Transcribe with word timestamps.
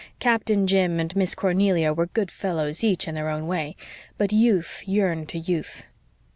Captain 0.17 0.65
Jim 0.65 0.99
and 0.99 1.15
Miss 1.15 1.35
Cornelia 1.35 1.93
were 1.93 2.07
"good 2.07 2.31
fellows" 2.31 2.83
each, 2.83 3.07
in 3.07 3.13
their 3.13 3.29
own 3.29 3.45
way; 3.45 3.75
but 4.17 4.33
youth 4.33 4.81
yearned 4.87 5.29
to 5.29 5.37
youth. 5.37 5.85